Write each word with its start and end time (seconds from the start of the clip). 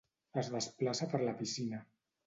Es 0.43 0.49
desplaça 0.55 1.11
per 1.13 1.23
la 1.27 1.39
piscina. 1.43 1.87